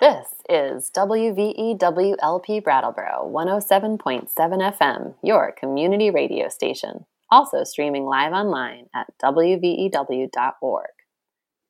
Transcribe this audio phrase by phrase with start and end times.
[0.00, 9.08] This is WVEWLP Brattleboro 107.7 FM, your community radio station, also streaming live online at
[9.20, 10.86] WVEW.org.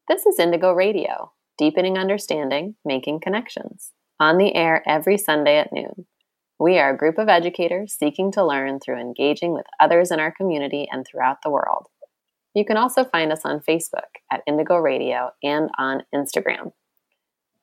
[0.09, 6.04] This is Indigo Radio, deepening understanding, making connections, on the air every Sunday at noon.
[6.60, 10.33] We are a group of educators seeking to learn through engaging with others in our
[10.33, 11.87] community and throughout the world.
[12.54, 16.73] You can also find us on Facebook at Indigo Radio and on Instagram.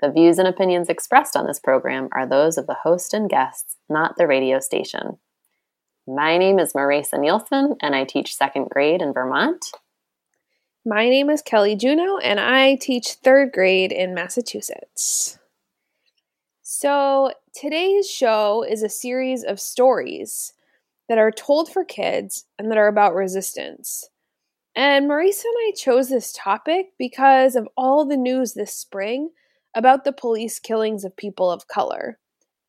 [0.05, 3.77] The views and opinions expressed on this program are those of the host and guests,
[3.89, 5.17] not the radio station.
[6.07, 9.65] My name is Marisa Nielsen, and I teach second grade in Vermont.
[10.85, 15.39] My name is Kelly Juno, and I teach third grade in Massachusetts.
[16.61, 20.53] So, today's show is a series of stories
[21.09, 24.07] that are told for kids and that are about resistance.
[24.75, 29.31] And Marisa and I chose this topic because of all the news this spring
[29.75, 32.17] about the police killings of people of color.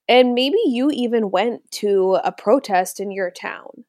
[0.09, 3.85] And maybe you even went to a protest in your town.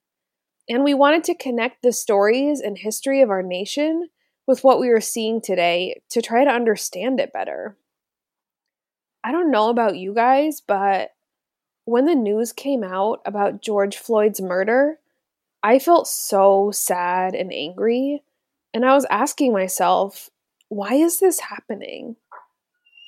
[0.70, 4.10] And we wanted to connect the stories and history of our nation
[4.46, 7.78] with what we are seeing today to try to understand it better.
[9.24, 11.12] I don't know about you guys, but
[11.86, 15.00] when the news came out about George Floyd's murder,
[15.64, 18.24] I felt so sad and angry.
[18.74, 20.30] And I was asking myself,
[20.70, 22.16] why is this happening?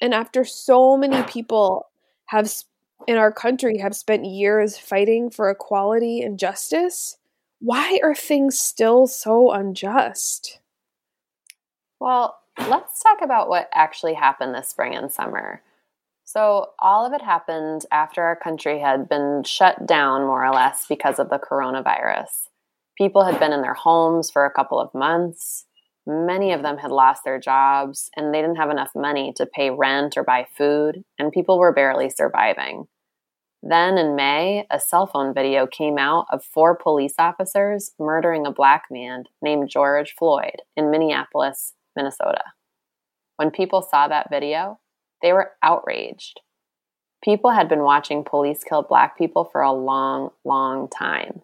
[0.02, 1.88] And after so many people
[2.28, 2.52] have
[3.08, 7.17] in our country have spent years fighting for equality and justice,
[7.59, 10.59] why are things still so unjust?
[12.00, 15.61] Well, let's talk about what actually happened this spring and summer.
[16.23, 20.86] So, all of it happened after our country had been shut down more or less
[20.88, 22.47] because of the coronavirus.
[22.97, 25.66] People had been in their homes for a couple of months.
[26.11, 29.69] Many of them had lost their jobs and they didn't have enough money to pay
[29.69, 32.88] rent or buy food, and people were barely surviving.
[33.61, 38.52] Then in May, a cell phone video came out of four police officers murdering a
[38.52, 42.42] black man named George Floyd in Minneapolis, Minnesota.
[43.36, 44.80] When people saw that video,
[45.21, 46.42] they were outraged.
[47.23, 51.43] People had been watching police kill black people for a long, long time.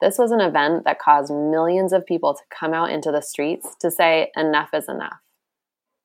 [0.00, 3.76] This was an event that caused millions of people to come out into the streets
[3.80, 5.18] to say, enough is enough.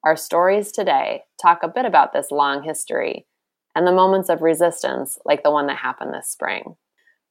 [0.04, 3.26] Our stories today talk a bit about this long history
[3.74, 6.76] and the moments of resistance, like the one that happened this spring.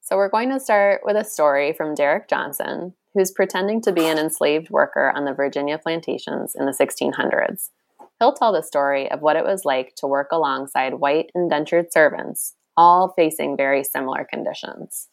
[0.00, 4.06] So, we're going to start with a story from Derek Johnson, who's pretending to be
[4.06, 7.70] an enslaved worker on the Virginia plantations in the 1600s.
[8.19, 12.54] He'll tell the story of what it was like to work alongside white indentured servants,
[12.76, 15.08] all facing very similar conditions.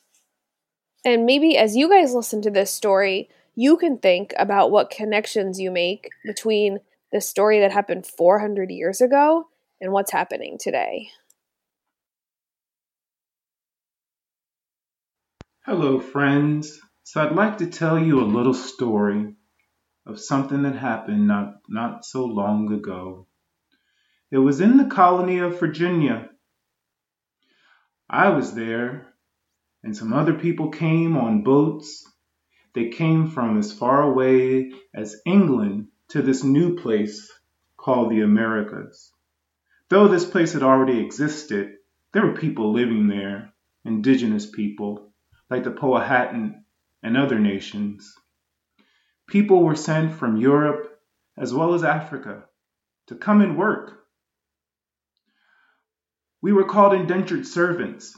[1.03, 5.59] And maybe as you guys listen to this story, you can think about what connections
[5.59, 6.79] you make between
[7.11, 9.47] the story that happened 400 years ago
[9.79, 11.09] and what's happening today.
[15.65, 16.79] Hello, friends.
[17.03, 19.33] So, I'd like to tell you a little story
[20.05, 23.27] of something that happened not, not so long ago.
[24.31, 26.29] It was in the colony of Virginia.
[28.09, 29.10] I was there
[29.83, 32.07] and some other people came on boats.
[32.73, 37.31] They came from as far away as England to this new place
[37.77, 39.11] called the Americas.
[39.89, 41.77] Though this place had already existed,
[42.13, 43.53] there were people living there,
[43.83, 45.11] indigenous people,
[45.49, 46.63] like the Powhatan
[47.03, 48.13] and other nations.
[49.27, 50.99] People were sent from Europe
[51.37, 52.45] as well as Africa
[53.07, 54.05] to come and work.
[56.41, 58.17] We were called indentured servants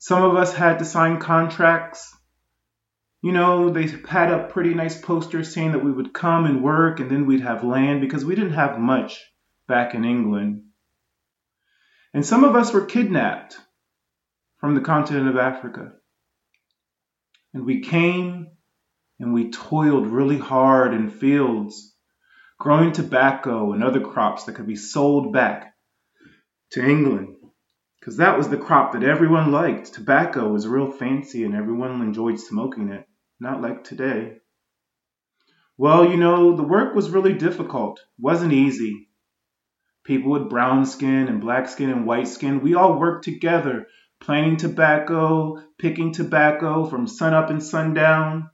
[0.00, 2.16] some of us had to sign contracts.
[3.20, 7.00] You know, they had up pretty nice posters saying that we would come and work
[7.00, 9.20] and then we'd have land because we didn't have much
[9.68, 10.62] back in England.
[12.14, 13.58] And some of us were kidnapped
[14.56, 15.92] from the continent of Africa.
[17.52, 18.48] And we came
[19.18, 21.94] and we toiled really hard in fields,
[22.58, 25.74] growing tobacco and other crops that could be sold back
[26.70, 27.36] to England
[28.00, 29.92] because that was the crop that everyone liked.
[29.92, 33.06] Tobacco was real fancy and everyone enjoyed smoking it,
[33.38, 34.38] not like today.
[35.76, 39.08] Well, you know, the work was really difficult, wasn't easy.
[40.04, 43.86] People with brown skin and black skin and white skin, we all worked together,
[44.18, 48.48] planting tobacco, picking tobacco from sunup and sundown.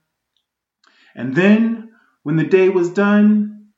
[1.15, 1.93] And then,
[2.25, 3.69] when the day was done,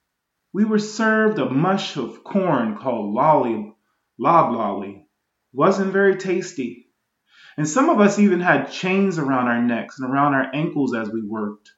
[0.55, 3.75] we were served a mush of corn called lolly,
[4.19, 5.08] loblolly
[5.53, 6.87] wasn't very tasty.
[7.57, 11.11] And some of us even had chains around our necks and around our ankles as
[11.11, 11.71] we worked.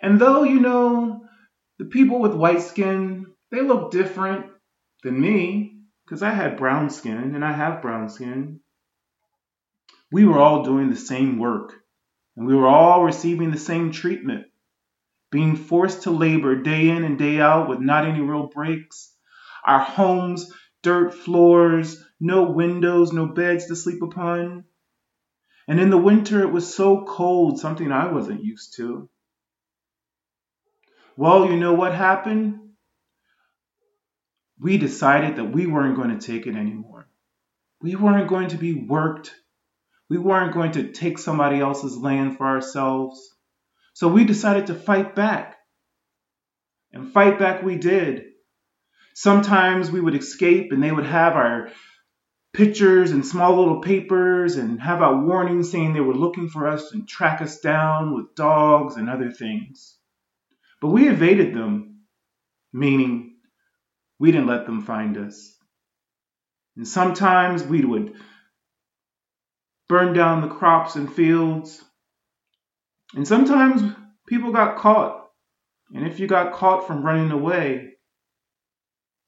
[0.00, 1.26] And though, you know,
[1.78, 4.46] the people with white skin, they look different
[5.02, 8.60] than me, because I had brown skin and I have brown skin.
[10.10, 11.74] We were all doing the same work
[12.36, 14.46] and we were all receiving the same treatment,
[15.30, 19.14] being forced to labor day in and day out with not any real breaks.
[19.64, 24.64] Our homes, dirt floors, no windows, no beds to sleep upon.
[25.68, 29.08] And in the winter, it was so cold, something I wasn't used to.
[31.16, 32.58] Well, you know what happened?
[34.58, 37.08] We decided that we weren't going to take it anymore.
[37.80, 39.34] We weren't going to be worked.
[40.08, 43.34] We weren't going to take somebody else's land for ourselves.
[43.94, 45.56] So we decided to fight back.
[46.92, 48.31] And fight back we did.
[49.14, 51.70] Sometimes we would escape and they would have our
[52.52, 56.92] pictures and small little papers and have our warnings saying they were looking for us
[56.92, 59.96] and track us down with dogs and other things.
[60.80, 62.00] But we evaded them,
[62.72, 63.36] meaning
[64.18, 65.56] we didn't let them find us.
[66.76, 68.14] And sometimes we would
[69.88, 71.82] burn down the crops and fields.
[73.14, 73.82] And sometimes
[74.26, 75.28] people got caught.
[75.94, 77.91] And if you got caught from running away,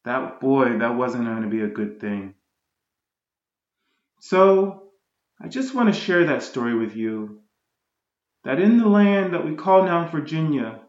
[0.05, 2.35] that boy, that wasn't going to be a good thing.
[4.21, 4.85] So,
[5.41, 7.41] I just want to share that story with you.
[8.45, 10.81] That in the land that we call now Virginia,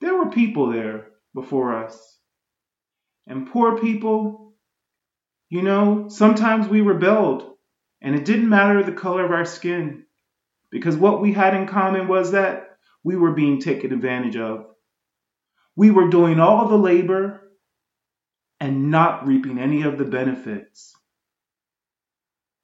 [0.00, 2.18] there were people there before us.
[3.26, 4.54] And poor people,
[5.48, 7.54] you know, sometimes we rebelled,
[8.00, 10.04] and it didn't matter the color of our skin,
[10.70, 14.66] because what we had in common was that we were being taken advantage of.
[15.76, 17.45] We were doing all the labor
[18.60, 20.94] and not reaping any of the benefits.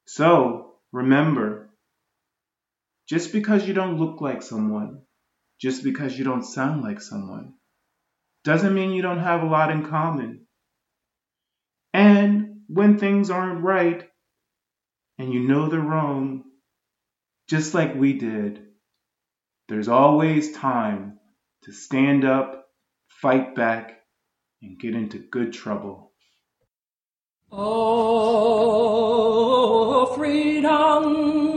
[0.06, 1.70] So, remember,
[3.08, 5.02] just because you don't look like someone,
[5.60, 7.54] just because you don't sound like someone,
[8.44, 10.46] doesn't mean you don't have a lot in common.
[11.92, 14.08] And when things aren't right
[15.18, 16.44] and you know they're wrong,
[17.48, 18.62] just like we did,
[19.68, 21.18] there's always time
[21.64, 22.66] to stand up,
[23.08, 24.01] fight back,
[24.62, 26.12] and get into good trouble.
[27.50, 27.66] Oh,
[30.16, 31.51] freedom!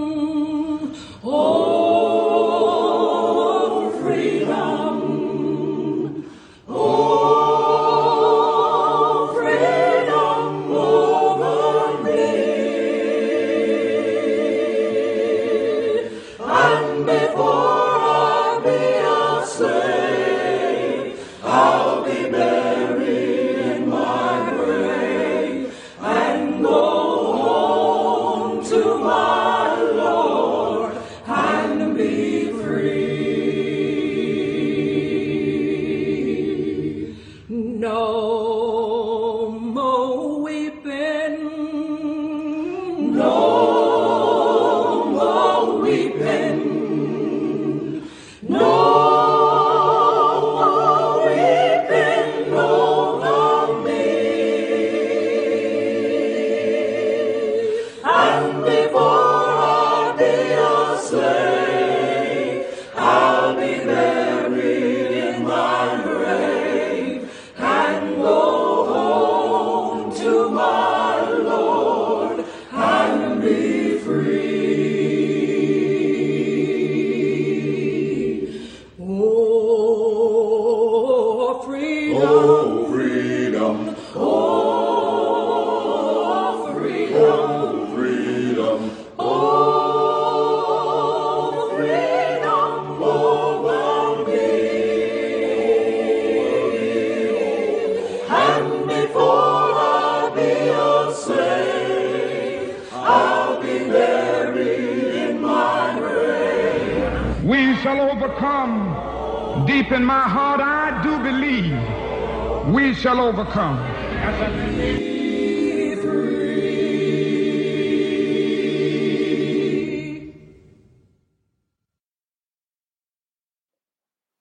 [113.46, 113.80] Overcome.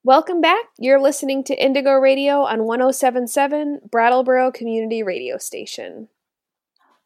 [0.06, 0.66] Welcome back.
[0.78, 6.08] You're listening to Indigo Radio on 1077 Brattleboro Community Radio Station.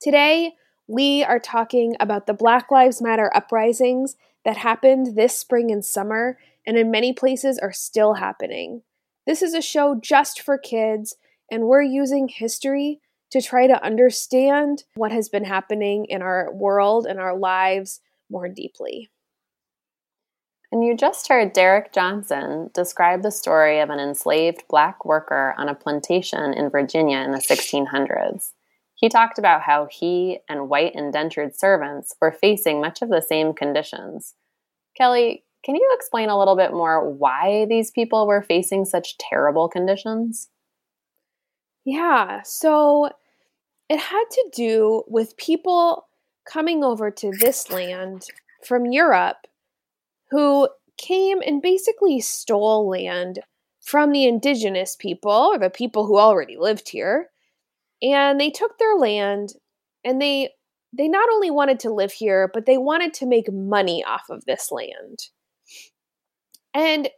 [0.00, 0.55] Today,
[0.88, 6.38] we are talking about the Black Lives Matter uprisings that happened this spring and summer,
[6.67, 8.83] and in many places are still happening.
[9.26, 11.17] This is a show just for kids,
[11.50, 13.00] and we're using history
[13.31, 18.00] to try to understand what has been happening in our world and our lives
[18.31, 19.11] more deeply.
[20.71, 25.69] And you just heard Derek Johnson describe the story of an enslaved black worker on
[25.69, 28.52] a plantation in Virginia in the 1600s.
[28.95, 33.55] he talked about how he and white indentured servants were facing much of the same
[33.55, 34.35] conditions.
[34.97, 39.69] Kelly, can you explain a little bit more why these people were facing such terrible
[39.69, 40.49] conditions?
[41.90, 43.09] Yeah, so
[43.88, 46.07] it had to do with people
[46.45, 48.26] coming over to this land
[48.62, 49.47] from Europe
[50.30, 50.68] who
[50.99, 53.38] came and basically stole land
[53.80, 57.30] from the indigenous people, or the people who already lived here.
[58.02, 59.54] And they took their land
[60.04, 60.50] and they
[60.92, 64.45] they not only wanted to live here, but they wanted to make money off of
[64.45, 65.28] this land.
[66.75, 67.09] And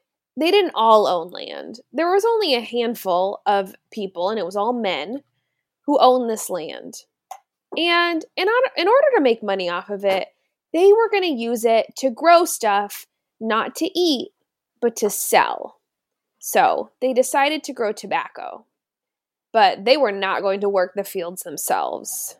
[0.41, 1.81] they didn't all own land.
[1.93, 5.23] There was only a handful of people, and it was all men,
[5.87, 6.95] who owned this land.
[7.77, 10.29] And in order, in order to make money off of it,
[10.73, 13.07] they were going to use it to grow stuff,
[13.41, 14.31] not to eat,
[14.81, 15.81] but to sell.
[16.39, 18.65] So they decided to grow tobacco.
[19.53, 22.37] But they were not going to work the fields themselves.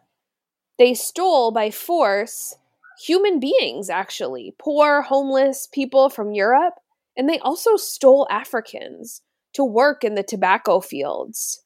[0.79, 2.57] They stole by force
[3.05, 6.75] human beings, actually, poor, homeless people from Europe,
[7.17, 9.23] and they also stole Africans
[9.55, 11.63] to work in the tobacco fields.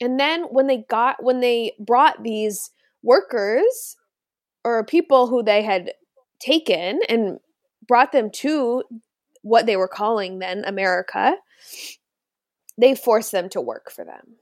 [0.00, 2.70] And then when they got when they brought these
[3.02, 3.96] workers
[4.64, 5.92] or people who they had
[6.40, 7.38] taken and
[7.86, 8.84] brought them to
[9.42, 11.36] what they were calling then America,
[12.78, 14.36] they forced them to work for them.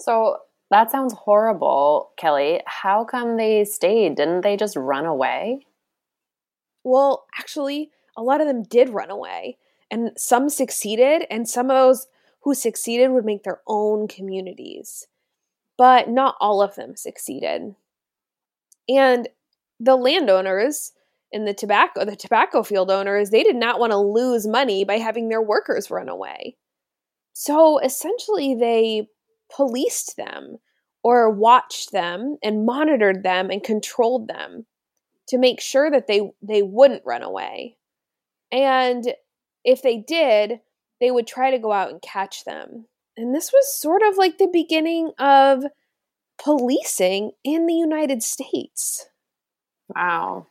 [0.00, 0.38] So
[0.70, 2.60] that sounds horrible, Kelly.
[2.66, 4.16] How come they stayed?
[4.16, 5.66] Didn't they just run away?
[6.84, 9.58] Well, actually, a lot of them did run away,
[9.90, 12.06] and some succeeded, and some of those
[12.42, 15.06] who succeeded would make their own communities.
[15.78, 17.74] But not all of them succeeded.
[18.88, 19.28] And
[19.80, 20.92] the landowners
[21.30, 24.98] in the tobacco the tobacco field owners, they did not want to lose money by
[24.98, 26.56] having their workers run away.
[27.32, 29.08] So essentially they
[29.54, 30.58] policed them
[31.02, 34.66] or watched them and monitored them and controlled them
[35.28, 37.76] to make sure that they they wouldn't run away.
[38.52, 39.14] And
[39.64, 40.60] if they did,
[41.00, 42.86] they would try to go out and catch them.
[43.16, 45.64] And this was sort of like the beginning of
[46.42, 49.06] policing in the United States.
[49.94, 50.46] Wow.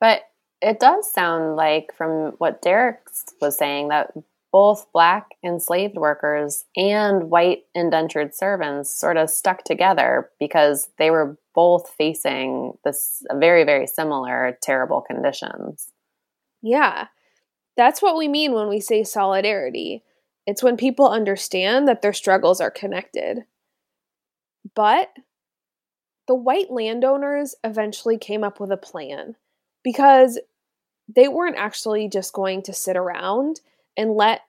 [0.00, 0.22] But
[0.60, 3.00] it does sound like, from what Derek
[3.40, 4.12] was saying, that
[4.52, 11.36] both black enslaved workers and white indentured servants sort of stuck together because they were
[11.54, 15.88] both facing this very, very similar terrible conditions.
[16.64, 17.08] Yeah.
[17.76, 20.02] That's what we mean when we say solidarity.
[20.46, 23.44] It's when people understand that their struggles are connected.
[24.74, 25.10] But
[26.26, 29.36] the white landowners eventually came up with a plan
[29.82, 30.40] because
[31.14, 33.60] they weren't actually just going to sit around
[33.94, 34.40] and let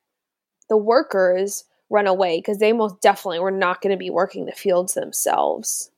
[0.69, 4.53] the workers run away because they most definitely were not going to be working the
[4.53, 5.91] fields themselves.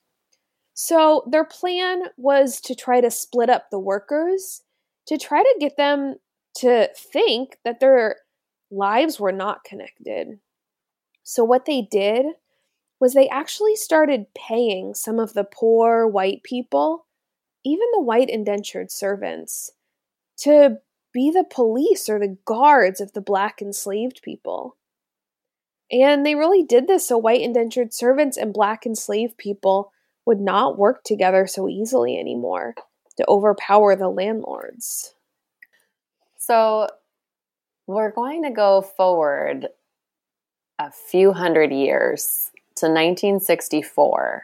[0.74, 4.64] So their plan was to try to split up the workers
[5.08, 6.16] to try to get them
[6.56, 8.18] to think that their
[8.70, 10.40] lives were not connected.
[11.24, 12.26] So what they did
[13.00, 17.06] was they actually started paying some of the poor white people,
[17.64, 19.72] even the white indentured servants,
[20.38, 20.78] to
[21.14, 24.78] be the police or the guards of the black enslaved people.
[25.92, 29.94] And they really did this so white indentured servants and black enslaved people
[30.26, 32.76] would not work together so easily anymore
[33.18, 35.14] to overpower the landlords.
[36.38, 36.88] So
[37.88, 39.68] we're going to go forward
[40.80, 44.44] a few hundred years to 1964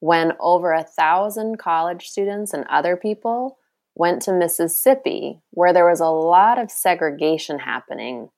[0.00, 3.58] when over a thousand college students and other people
[3.94, 8.30] went to Mississippi, where there was a lot of segregation happening,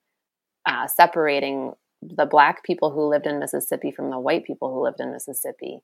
[0.66, 4.98] uh, separating the black people who lived in Mississippi from the white people who lived
[4.98, 5.82] in Mississippi.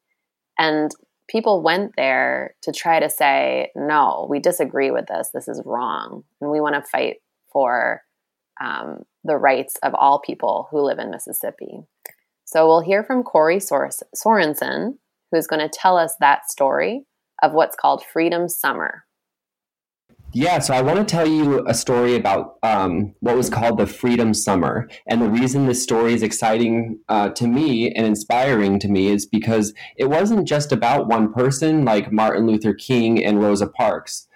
[0.58, 0.90] And
[1.28, 5.30] people went there to try to say, no, we disagree with this.
[5.32, 6.24] This is wrong.
[6.40, 7.16] And we want to fight
[7.52, 8.02] for
[8.60, 11.80] um, the rights of all people who live in Mississippi.
[12.44, 14.94] So we'll hear from Corey Sor- Sorensen,
[15.30, 17.04] who's going to tell us that story
[17.42, 19.04] of what's called Freedom Summer.
[20.34, 23.86] Yeah, so I want to tell you a story about um, what was called the
[23.86, 24.86] Freedom Summer.
[25.06, 29.24] And the reason this story is exciting uh, to me and inspiring to me is
[29.24, 34.28] because it wasn't just about one person like Martin Luther King and Rosa Parks.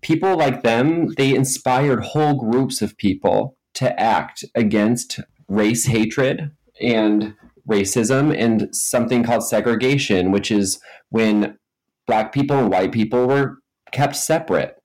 [0.00, 7.34] People like them, they inspired whole groups of people to act against race hatred and
[7.68, 10.80] racism and something called segregation, which is
[11.10, 11.56] when
[12.04, 13.58] black people and white people were
[13.92, 14.76] kept separate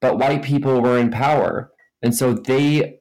[0.00, 1.70] but white people were in power.
[2.02, 3.00] And so they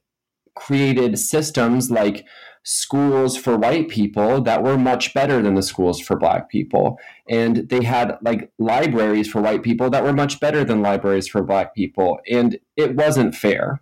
[0.56, 2.26] created systems like
[2.64, 7.00] schools for white people that were much better than the schools for black people.
[7.30, 11.44] And they had like libraries for white people that were much better than libraries for
[11.44, 12.20] black people.
[12.30, 13.82] And it wasn't fair.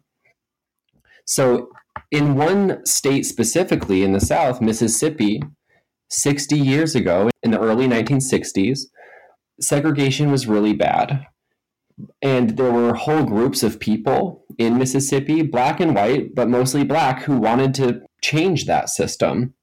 [1.25, 1.69] So,
[2.11, 5.41] in one state specifically in the South, Mississippi,
[6.11, 8.81] 60 years ago, in the early 1960s,
[9.59, 11.25] segregation was really bad.
[12.21, 17.23] And there were whole groups of people in Mississippi, black and white, but mostly black,
[17.23, 19.53] who wanted to change that system.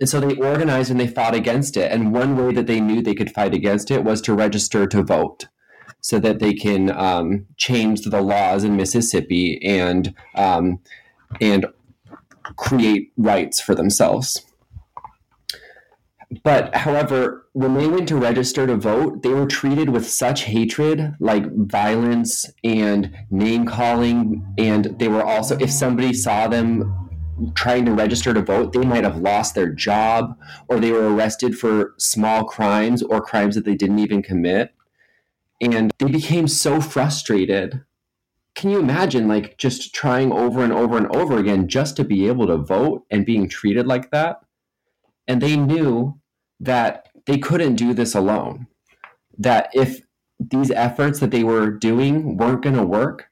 [0.00, 1.90] And so they organized and they fought against it.
[1.90, 5.02] And one way that they knew they could fight against it was to register to
[5.02, 5.46] vote
[6.00, 10.80] so that they can um, change the laws in Mississippi and um,
[11.40, 11.66] and
[12.56, 14.44] create rights for themselves.
[16.42, 21.14] But however, when they went to register to vote, they were treated with such hatred,
[21.20, 24.44] like violence and name calling.
[24.58, 29.04] And they were also, if somebody saw them trying to register to vote, they might
[29.04, 30.38] have lost their job
[30.68, 34.72] or they were arrested for small crimes or crimes that they didn't even commit.
[35.60, 37.84] And they became so frustrated.
[38.54, 42.28] Can you imagine, like, just trying over and over and over again just to be
[42.28, 44.43] able to vote and being treated like that?
[45.26, 46.20] And they knew
[46.60, 48.66] that they couldn't do this alone.
[49.38, 50.00] That if
[50.38, 53.26] these efforts that they were doing weren't going to work,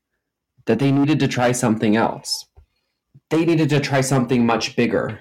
[0.66, 2.46] that they needed to try something else
[3.32, 5.18] they needed to try something much bigger.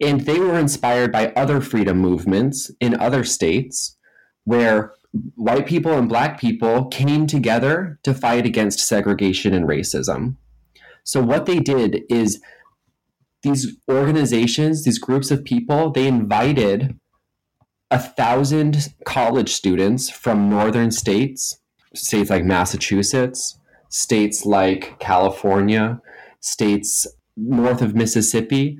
[0.00, 3.98] And they were inspired by other freedom movements in other states
[4.44, 4.94] where
[5.34, 10.36] white people and black people came together to fight against segregation and racism.
[11.02, 12.40] So, what they did is
[13.42, 16.98] these organizations, these groups of people, they invited
[17.90, 21.60] a thousand college students from northern states,
[21.94, 26.00] states like Massachusetts, states like California,
[26.40, 27.06] states
[27.36, 28.78] north of Mississippi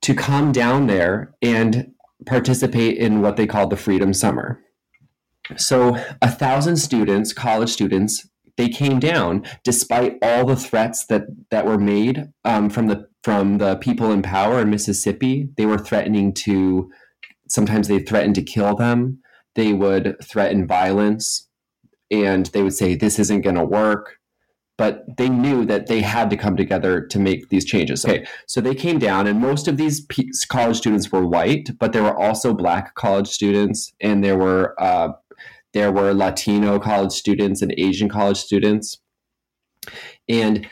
[0.00, 1.92] to come down there and
[2.26, 4.60] participate in what they called the Freedom Summer.
[5.56, 11.66] So, a thousand students, college students, they came down despite all the threats that that
[11.66, 15.48] were made um, from the from the people in power in Mississippi.
[15.56, 16.90] They were threatening to.
[17.48, 19.20] Sometimes they threatened to kill them.
[19.54, 21.48] They would threaten violence,
[22.10, 24.18] and they would say, "This isn't going to work."
[24.78, 28.04] but they knew that they had to come together to make these changes.
[28.04, 30.04] Okay, so they came down, and most of these
[30.48, 35.10] college students were white, but there were also black college students, and there were uh,
[35.72, 38.98] there were Latino college students and Asian college students,
[40.28, 40.66] and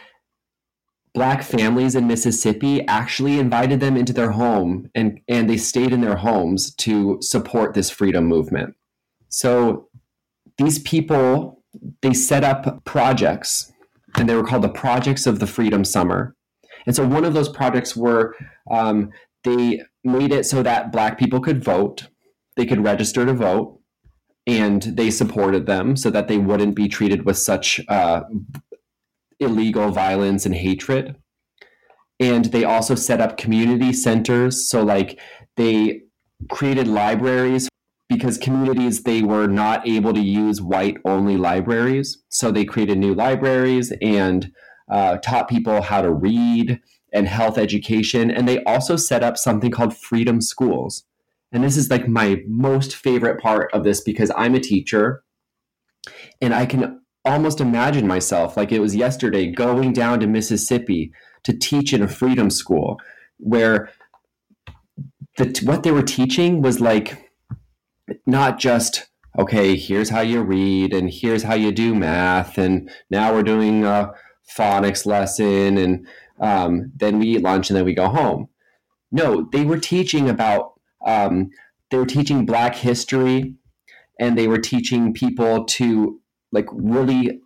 [1.12, 6.00] black families in Mississippi actually invited them into their home, and and they stayed in
[6.00, 8.76] their homes to support this freedom movement.
[9.28, 9.88] So
[10.58, 11.60] these people
[12.02, 13.72] they set up projects
[14.16, 16.34] and they were called the Projects of the Freedom Summer.
[16.86, 18.34] And so one of those projects were
[18.70, 19.10] um,
[19.44, 22.08] they made it so that Black people could vote,
[22.56, 23.79] they could register to vote,
[24.50, 28.22] and they supported them so that they wouldn't be treated with such uh,
[29.38, 31.14] illegal violence and hatred.
[32.18, 34.68] And they also set up community centers.
[34.68, 35.20] So, like,
[35.56, 36.02] they
[36.50, 37.68] created libraries
[38.08, 43.14] because communities they were not able to use white only libraries so they created new
[43.14, 44.50] libraries and
[44.90, 46.80] uh, taught people how to read
[47.12, 51.04] and health education and they also set up something called freedom schools
[51.52, 55.22] and this is like my most favorite part of this because i'm a teacher.
[56.40, 61.12] And i can almost imagine myself like it was yesterday going down to mississippi
[61.44, 62.98] to teach in a freedom school
[63.38, 63.90] where
[65.36, 67.30] the, what they were teaching was like
[68.26, 69.08] not just
[69.38, 73.84] okay here's how you read and here's how you do math and now we're doing
[73.84, 74.10] a
[74.56, 76.06] phonics lesson and
[76.40, 78.48] um, then we eat lunch and then we go home.
[79.12, 81.50] No they were teaching about um,
[81.90, 83.54] they were teaching black history
[84.18, 86.20] and they were teaching people to
[86.52, 87.40] like really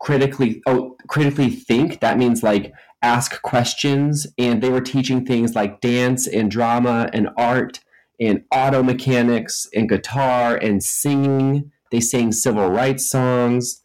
[0.00, 2.72] critically oh critically think that means like
[3.04, 7.80] ask questions and they were teaching things like dance and drama and art
[8.18, 11.70] and auto mechanics and guitar and singing.
[11.90, 13.82] They sang civil rights songs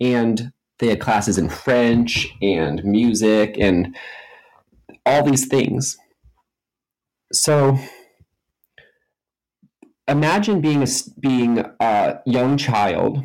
[0.00, 3.94] and they had classes in French and music and
[5.04, 5.98] all these things.
[7.32, 7.78] So
[10.08, 10.86] imagine being a,
[11.20, 13.22] being a young child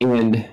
[0.00, 0.48] and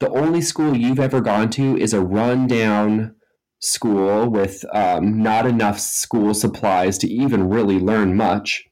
[0.00, 3.14] the only school you've ever gone to is a rundown
[3.60, 8.64] school with um, not enough school supplies to even really learn much.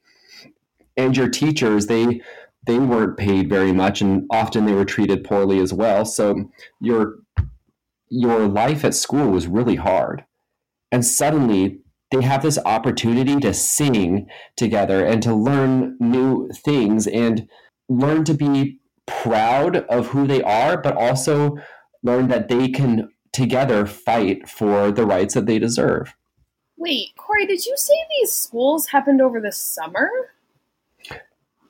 [0.95, 2.21] And your teachers they
[2.65, 6.05] they weren't paid very much and often they were treated poorly as well.
[6.05, 6.49] So
[6.81, 7.15] your
[8.09, 10.23] your life at school was really hard.
[10.91, 17.47] And suddenly they have this opportunity to sing together and to learn new things and
[17.89, 21.57] learn to be proud of who they are, but also
[22.03, 26.15] learn that they can together fight for the rights that they deserve.
[26.77, 30.09] Wait, Corey, did you say these schools happened over the summer?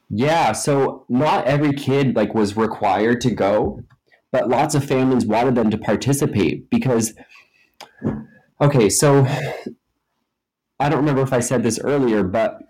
[0.10, 3.84] Yeah, so not every kid like was required to go,
[4.32, 7.13] but lots of families wanted them to participate because
[8.62, 9.28] okay, so
[10.79, 12.61] I don't remember if I said this earlier, but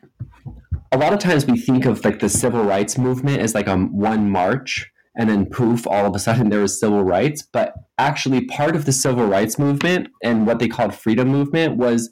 [0.91, 3.75] a lot of times we think of like the civil rights movement as like a
[3.77, 7.41] one march and then poof all of a sudden there was civil rights.
[7.41, 12.09] But actually part of the civil rights movement and what they called freedom movement was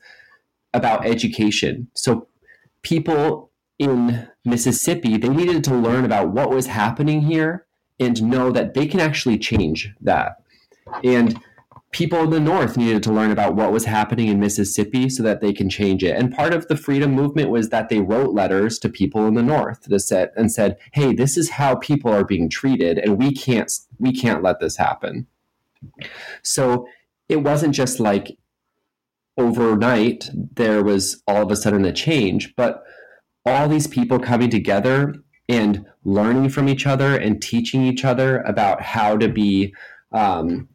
[0.74, 1.88] about education.
[1.94, 2.28] So
[2.82, 7.66] people in mississippi they needed to learn about what was happening here
[8.00, 10.38] and know that they can actually change that.
[11.04, 11.40] And
[11.92, 15.40] people in the North needed to learn about what was happening in Mississippi so that
[15.40, 16.16] they can change it.
[16.16, 19.44] And part of the freedom movement was that they wrote letters to people in the
[19.44, 23.34] North that said and said, "Hey, this is how people are being treated, and we
[23.34, 25.28] can't we can't let this happen."
[26.44, 26.88] So
[27.30, 28.38] it wasn't just like
[29.38, 32.84] overnight there was all of a sudden a change, but
[33.46, 35.16] all these people coming together
[35.48, 39.74] and learning from each other and teaching each other about how to be
[40.12, 40.68] um,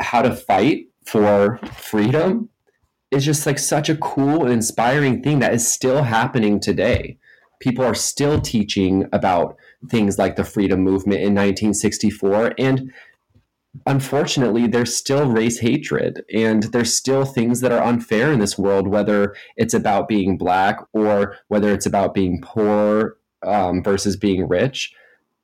[0.00, 2.48] how to fight for freedom
[3.10, 7.18] is just like such a cool and inspiring thing that is still happening today.
[7.60, 9.56] People are still teaching about
[9.88, 12.92] things like the freedom movement in 1964 and
[13.86, 18.88] unfortunately there's still race hatred and there's still things that are unfair in this world
[18.88, 24.92] whether it's about being black or whether it's about being poor um, versus being rich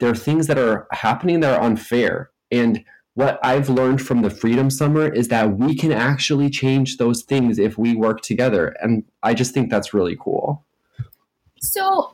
[0.01, 4.31] there are things that are happening that are unfair and what I've learned from the
[4.31, 8.77] Freedom Summer is that we can actually change those things if we work together.
[8.83, 10.65] And I just think that's really cool.
[11.61, 12.13] So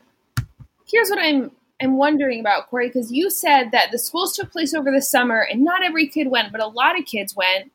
[0.87, 1.51] here's what I'm
[1.83, 5.41] I'm wondering about, Corey, because you said that the schools took place over the summer
[5.51, 7.73] and not every kid went, but a lot of kids went.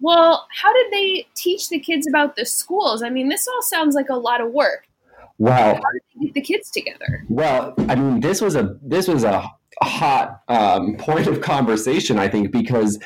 [0.00, 3.02] Well, how did they teach the kids about the schools?
[3.02, 4.88] I mean, this all sounds like a lot of work.
[5.36, 5.74] Wow.
[5.74, 7.24] How did they get the kids together?
[7.28, 9.50] Well, I mean, this was a this was a
[9.82, 12.98] hot um, point of conversation, I think, because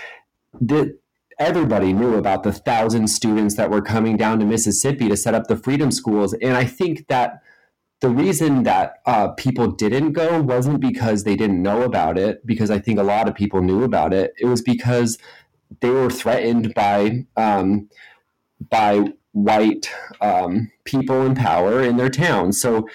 [0.61, 0.99] the,
[1.39, 5.49] everybody knew about the thousand students that were coming down to Mississippi to set up
[5.49, 6.35] the freedom schools.
[6.35, 7.43] And I think that
[8.01, 12.71] the reason that uh, people didn't go wasn't because they didn't know about it, because
[12.71, 14.35] I think a lot of people knew about it.
[14.39, 15.19] It was because
[15.81, 17.89] they were threatened by um,
[18.71, 19.89] by white
[20.21, 22.53] um, people in power in their town.
[22.53, 22.89] So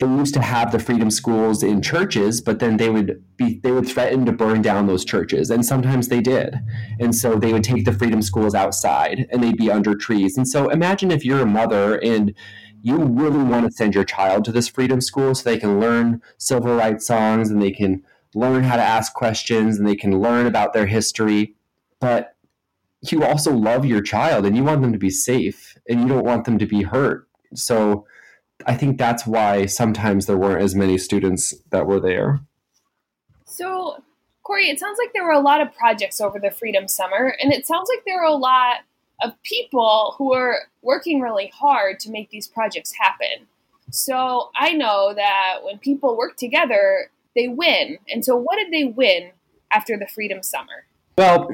[0.00, 3.70] they used to have the freedom schools in churches but then they would be they
[3.70, 6.60] would threaten to burn down those churches and sometimes they did.
[6.98, 10.36] And so they would take the freedom schools outside and they'd be under trees.
[10.36, 12.34] And so imagine if you're a mother and
[12.82, 16.22] you really want to send your child to this freedom school so they can learn
[16.38, 18.02] civil rights songs and they can
[18.34, 21.54] learn how to ask questions and they can learn about their history.
[21.98, 22.36] But
[23.02, 26.24] you also love your child and you want them to be safe and you don't
[26.24, 27.26] want them to be hurt.
[27.54, 28.06] So
[28.66, 32.40] I think that's why sometimes there weren't as many students that were there.
[33.46, 34.02] So,
[34.42, 37.52] Corey, it sounds like there were a lot of projects over the Freedom Summer, and
[37.52, 38.78] it sounds like there were a lot
[39.22, 43.46] of people who were working really hard to make these projects happen.
[43.90, 47.98] So, I know that when people work together, they win.
[48.08, 49.32] And so, what did they win
[49.72, 50.86] after the Freedom Summer?
[51.18, 51.48] Well,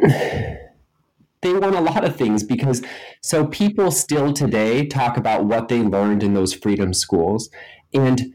[1.42, 2.82] they won a lot of things because
[3.22, 7.50] so people still today talk about what they learned in those freedom schools.
[7.92, 8.34] And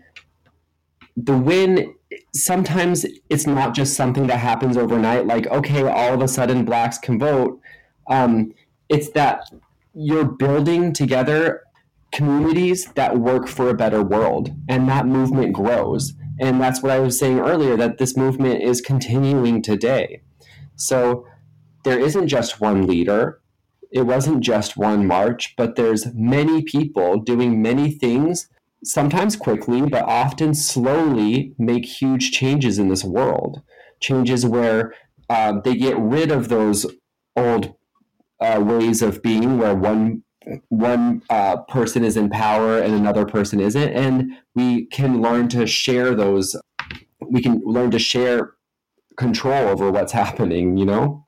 [1.15, 1.93] the win
[2.33, 6.97] sometimes it's not just something that happens overnight like okay all of a sudden blacks
[6.97, 7.59] can vote.
[8.07, 8.53] Um,
[8.89, 9.49] it's that
[9.93, 11.63] you're building together
[12.11, 16.13] communities that work for a better world and that movement grows.
[16.39, 20.21] And that's what i was saying earlier that this movement is continuing today.
[20.75, 21.25] So
[21.83, 23.41] there isn't just one leader.
[23.91, 28.47] It wasn't just one march, but there's many people doing many things,
[28.83, 33.61] sometimes quickly, but often slowly make huge changes in this world.
[33.99, 34.93] Changes where
[35.29, 36.85] um, they get rid of those
[37.35, 37.73] old
[38.39, 40.23] uh, ways of being, where one
[40.69, 45.67] one uh, person is in power and another person isn't, and we can learn to
[45.67, 46.55] share those.
[47.19, 48.53] We can learn to share
[49.17, 50.77] control over what's happening.
[50.77, 51.27] You know.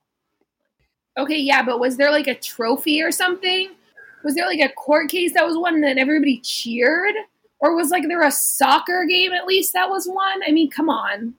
[1.16, 3.70] Okay, yeah, but was there like a trophy or something?
[4.24, 7.14] Was there like a court case that was won and everybody cheered?
[7.60, 10.42] Or was like there a soccer game at least that was won?
[10.46, 11.34] I mean, come on.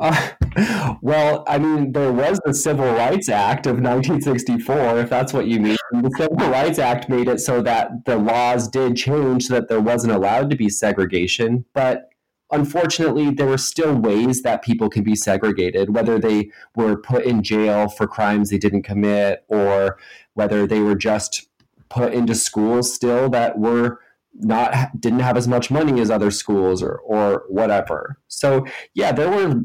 [0.00, 0.30] Uh,
[1.02, 5.60] well, I mean, there was the Civil Rights Act of 1964, if that's what you
[5.60, 5.76] mean.
[5.92, 9.80] The Civil Rights Act made it so that the laws did change so that there
[9.80, 11.64] wasn't allowed to be segregation.
[11.74, 12.11] But
[12.52, 17.42] unfortunately, there were still ways that people can be segregated, whether they were put in
[17.42, 19.98] jail for crimes they didn't commit or
[20.34, 21.48] whether they were just
[21.88, 24.00] put into schools still that were
[24.34, 28.18] not didn't have as much money as other schools or or whatever.
[28.28, 29.62] So yeah, there were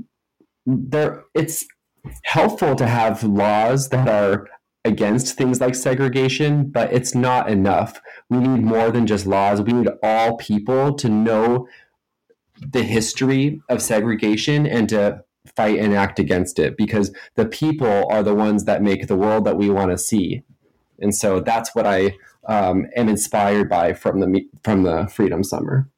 [0.65, 1.65] there it's
[2.23, 4.47] helpful to have laws that are
[4.83, 8.01] against things like segregation, but it's not enough.
[8.29, 9.61] We need more than just laws.
[9.61, 11.67] We need all people to know
[12.59, 15.23] the history of segregation and to
[15.55, 19.45] fight and act against it because the people are the ones that make the world
[19.45, 20.43] that we want to see.
[20.99, 22.15] And so that's what I
[22.47, 25.89] um, am inspired by from the from the Freedom Summer.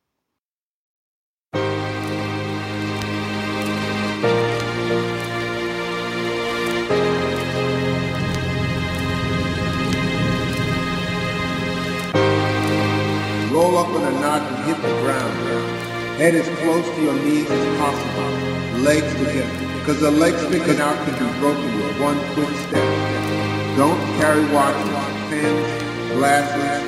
[13.51, 15.78] Roll up in a knot and hit the ground.
[16.19, 18.83] Head as close to your knees as possible.
[18.83, 19.79] Legs together.
[19.79, 22.83] Because the legs sticking out can be broken with one quick step.
[23.77, 24.91] Don't carry watches,
[25.31, 26.83] pens, glasses,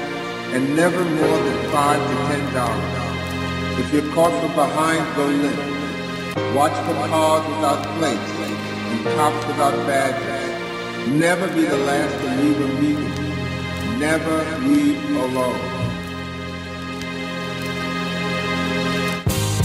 [0.52, 3.80] and never more than five to ten dollars.
[3.80, 6.54] If you're caught from behind, go limp.
[6.54, 8.36] Watch for cars without plates
[8.92, 11.08] and cops without badges.
[11.08, 13.98] Never be the last to leave a meeting.
[13.98, 15.71] Never leave alone.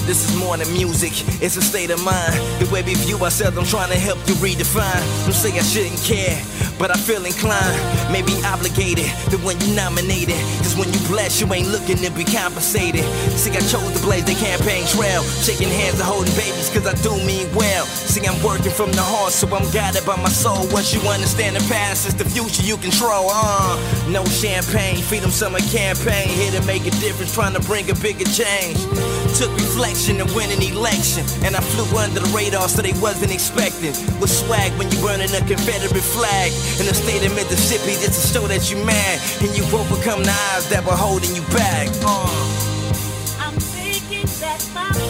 [0.06, 1.10] This is more than music,
[1.42, 2.38] it's a state of mind.
[2.62, 5.02] The way we view ourselves, I'm trying to help you redefine.
[5.26, 6.38] Don't say I shouldn't care,
[6.78, 7.74] but I feel inclined.
[8.14, 10.38] Maybe obligated, the one you nominated.
[10.62, 13.02] Cause when you bless, you ain't looking to be compensated.
[13.34, 15.26] See, I chose to blaze the campaign trail.
[15.42, 17.82] Shaking hands and holding babies, cause I do mean well.
[17.90, 20.70] See, I'm working from the heart, so I'm guided by my soul.
[20.70, 23.26] Once you understand the past, it's the future you control.
[23.26, 23.74] Uh,
[24.06, 26.30] no champagne, freedom summer campaign.
[26.30, 28.78] Here to make a difference, trying to bring a bigger change.
[29.34, 31.24] Took reflection to win an election.
[31.42, 33.96] And I flew under the radar so they wasn't expecting.
[34.20, 36.52] With swag when you burning a Confederate flag.
[36.78, 39.20] In the state of Mississippi, just to show that you mad.
[39.40, 41.88] And you overcome the odds that were holding you back.
[42.04, 42.28] Uh.
[43.40, 45.05] I'm taking back my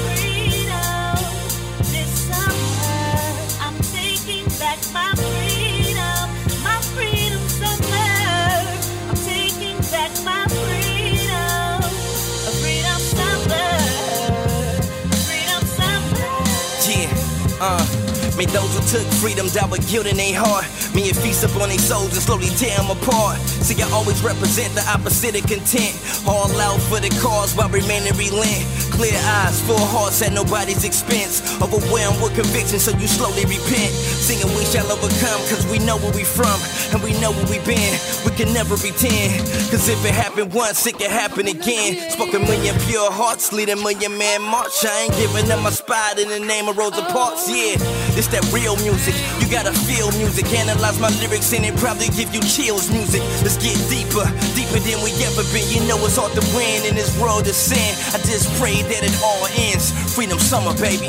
[17.58, 17.95] uh.
[18.36, 20.68] May those who took freedom die with guilt in their heart.
[20.94, 23.40] May it feast upon their souls and slowly tear them apart.
[23.64, 25.96] See, I always represent the opposite of content.
[26.28, 28.64] All out for the cause while remaining relent.
[28.92, 31.40] Clear eyes, full hearts at nobody's expense.
[31.64, 33.92] Overwhelmed with conviction, so you slowly repent.
[34.20, 36.60] Singing, we shall overcome, cause we know where we from.
[36.92, 37.96] And we know where we been.
[38.28, 39.48] We can never pretend.
[39.72, 42.10] Cause if it happened once, it can happen again.
[42.12, 44.84] Spoke a million pure hearts, lead a million man march.
[44.84, 47.76] I ain't giving up my spot in the name of Rosa Parks, yeah.
[48.26, 49.14] It's that real music.
[49.38, 50.50] You gotta feel music.
[50.50, 53.22] Analyze my lyrics and it probably give you chills music.
[53.46, 54.26] Let's get deeper,
[54.58, 55.62] deeper than we ever been.
[55.70, 57.94] You know it's hard to win in this world of sin.
[58.10, 59.94] I just pray that it all ends.
[60.10, 61.06] Freedom summer, baby.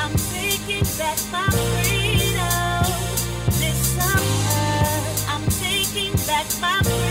[0.00, 2.80] I'm taking back my freedom
[3.60, 5.04] this summer.
[5.28, 7.09] I'm taking back my freedom,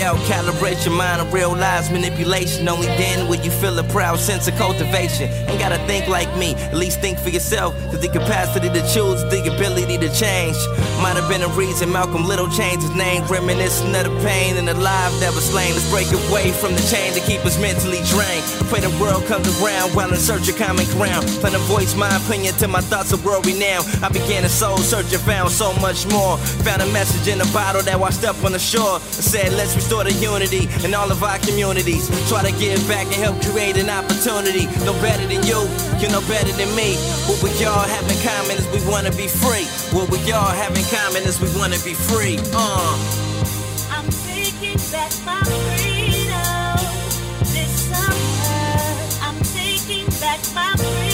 [0.00, 2.66] yo, calibrate your mind and realize manipulation.
[2.68, 5.28] Only then will you feel a proud sense of cultivation.
[5.48, 7.74] Ain't gotta think like me, at least think for yourself.
[7.90, 10.56] Cause the capacity to choose, the ability to change.
[11.04, 14.66] Might have been a reason Malcolm Little changed his name, reminiscent of the pain and
[14.66, 15.74] the lives that were slain.
[15.74, 18.44] Let's break away from the chain to keep us mentally drained.
[18.72, 21.26] Pray the world comes around while in search of common ground.
[21.44, 23.84] Plan to voice my opinion till my thoughts are world renowned.
[24.02, 26.38] I began a soul search and found so much more.
[26.64, 28.96] Found a message in a bottle that washed up on the shore.
[28.96, 32.06] and said, let's the unity in all of our communities.
[32.28, 34.66] Try to give back and help create an opportunity.
[34.86, 35.66] No better than you,
[35.98, 36.94] you know better than me.
[37.26, 39.66] What we all have in common is we wanna be free.
[39.90, 42.38] What we all have in common is we wanna be free.
[42.54, 42.94] Uh.
[43.90, 46.78] I'm taking back my freedom
[47.50, 49.26] this summer.
[49.26, 51.09] I'm taking back my freedom,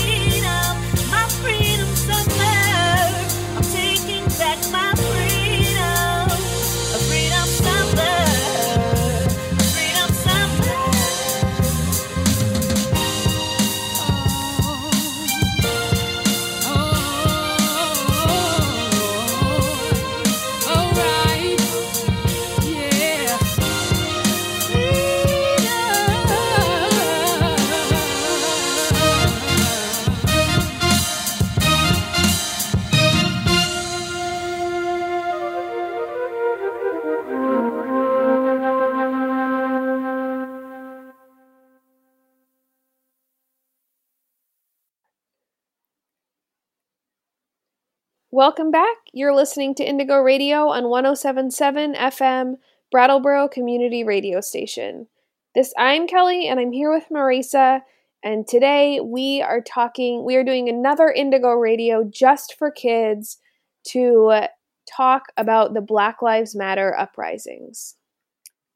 [48.37, 48.99] Welcome back.
[49.15, 52.57] You're listening to Indigo Radio on 1077 FM,
[52.91, 55.07] Brattleboro Community Radio Station.
[55.55, 57.81] This I'm Kelly and I'm here with Marisa
[58.23, 63.39] and today we are talking we are doing another Indigo Radio just for kids
[63.85, 64.49] to
[64.87, 67.95] talk about the Black Lives Matter uprisings.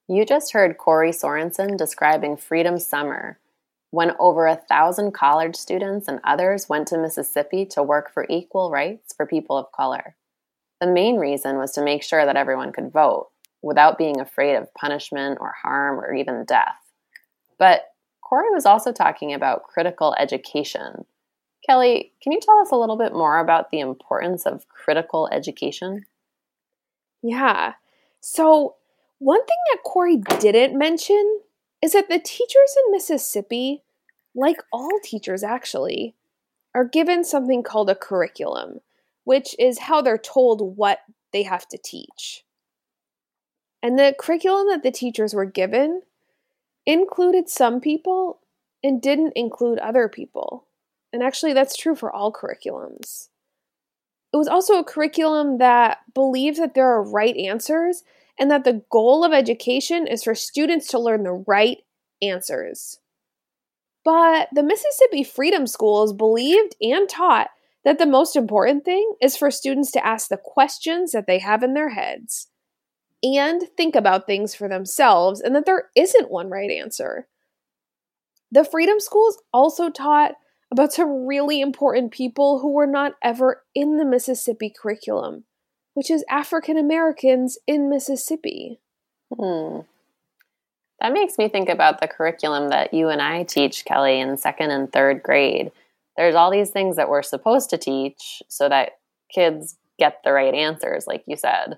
[0.09, 3.39] You just heard Corey Sorensen describing Freedom Summer,
[3.91, 8.71] when over a thousand college students and others went to Mississippi to work for equal
[8.71, 10.17] rights for people of color.
[10.81, 13.29] The main reason was to make sure that everyone could vote
[13.63, 16.79] without being afraid of punishment or harm or even death.
[17.59, 17.83] But
[18.23, 21.05] Corey was also talking about critical education.
[21.67, 26.05] Kelly, can you tell us a little bit more about the importance of critical education?
[27.23, 27.75] Yeah.
[28.21, 28.77] So,
[29.19, 31.41] one thing that Corey didn't mention
[31.83, 33.83] is that the teachers in Mississippi,
[34.35, 36.15] like all teachers actually,
[36.75, 38.81] are given something called a curriculum,
[39.25, 41.01] which is how they're told what
[41.33, 42.45] they have to teach.
[43.83, 46.03] And the curriculum that the teachers were given
[46.87, 48.41] included some people
[48.83, 50.67] and didn't include other people.
[51.13, 53.29] And actually, that's true for all curriculums.
[54.33, 58.05] It was also a curriculum that believed that there are right answers
[58.41, 61.79] and that the goal of education is for students to learn the right
[62.23, 62.99] answers.
[64.03, 67.51] But the Mississippi Freedom Schools believed and taught
[67.85, 71.63] that the most important thing is for students to ask the questions that they have
[71.63, 72.49] in their heads
[73.23, 77.29] and think about things for themselves, and that there isn't one right answer.
[78.51, 80.33] The Freedom Schools also taught
[80.73, 85.45] about some really important people who were not ever in the Mississippi curriculum
[86.01, 88.81] which is African Americans in Mississippi.
[89.37, 89.81] Hmm.
[90.99, 94.71] That makes me think about the curriculum that you and I teach, Kelly, in second
[94.71, 95.71] and third grade.
[96.17, 98.93] There's all these things that we're supposed to teach so that
[99.31, 101.77] kids get the right answers, like you said.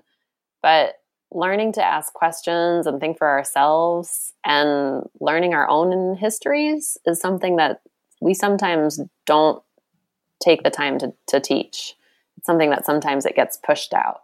[0.61, 0.93] But
[1.33, 7.57] learning to ask questions and think for ourselves and learning our own histories is something
[7.57, 7.81] that
[8.21, 9.61] we sometimes don't
[10.41, 11.95] take the time to, to teach
[12.43, 14.21] something that sometimes it gets pushed out.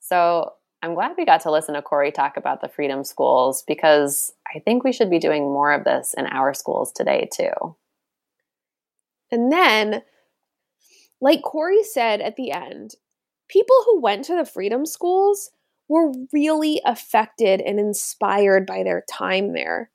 [0.00, 4.32] So I'm glad we got to listen to Corey talk about the freedom schools because
[4.54, 7.76] I think we should be doing more of this in our schools today too.
[9.30, 10.02] And then,
[11.20, 12.94] like Corey said at the end,
[13.48, 15.50] people who went to the freedom schools
[15.88, 19.90] were really affected and inspired by their time there.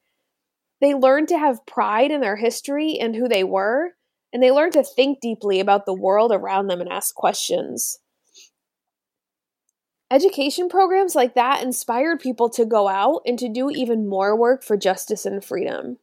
[0.79, 3.93] They learned to have pride in their history and who they were,
[4.33, 7.99] and they learn to think deeply about the world around them and ask questions.
[10.09, 14.63] Education programs like that inspired people to go out and to do even more work
[14.63, 15.97] for justice and freedom.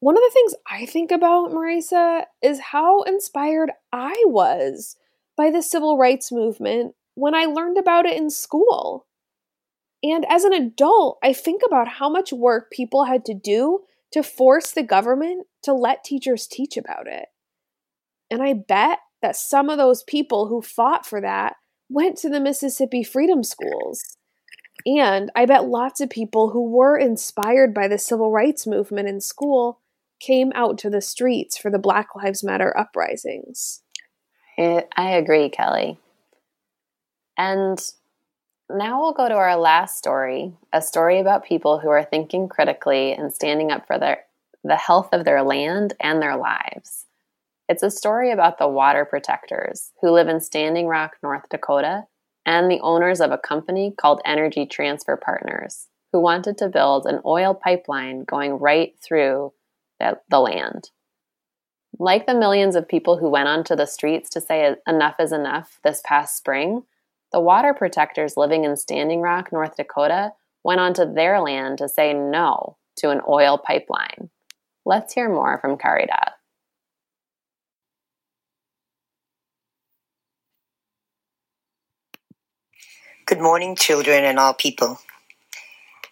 [0.00, 4.96] One of the things I think about, Marisa, is how inspired I was
[5.36, 9.06] by the civil rights movement when I learned about it in school.
[10.02, 13.80] And as an adult, I think about how much work people had to do
[14.12, 17.26] to force the government to let teachers teach about it.
[18.30, 21.56] And I bet that some of those people who fought for that
[21.88, 24.00] went to the Mississippi Freedom Schools.
[24.86, 29.20] And I bet lots of people who were inspired by the civil rights movement in
[29.20, 29.80] school
[30.20, 33.82] came out to the streets for the Black Lives Matter uprisings.
[34.58, 35.98] I agree, Kelly.
[37.36, 37.78] And
[38.68, 43.12] now we'll go to our last story a story about people who are thinking critically
[43.12, 44.24] and standing up for their,
[44.64, 47.06] the health of their land and their lives.
[47.68, 52.04] It's a story about the water protectors who live in Standing Rock, North Dakota,
[52.46, 57.20] and the owners of a company called Energy Transfer Partners, who wanted to build an
[57.26, 59.52] oil pipeline going right through
[60.00, 60.90] the, land.
[61.98, 65.78] Like the millions of people who went onto the streets to say enough is enough
[65.84, 66.84] this past spring,
[67.32, 70.32] the water protectors living in Standing Rock, North Dakota,
[70.64, 74.30] went onto their land to say no to an oil pipeline.
[74.88, 76.30] Let's hear more from Caridad.
[83.26, 84.98] Good morning, children and all people.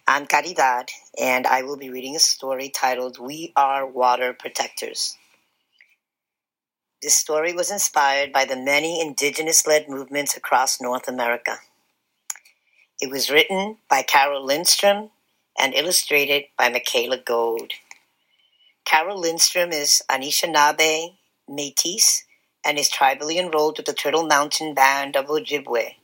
[0.07, 5.17] I'm Caridad, and I will be reading a story titled We Are Water Protectors.
[7.01, 11.57] This story was inspired by the many indigenous led movements across North America.
[13.01, 15.09] It was written by Carole Lindstrom
[15.57, 17.73] and illustrated by Michaela Goade.
[18.87, 21.17] Carole Lindstrom is Anishinaabe
[21.49, 22.23] Métis
[22.63, 25.95] and is tribally enrolled with the Turtle Mountain Band of Ojibwe.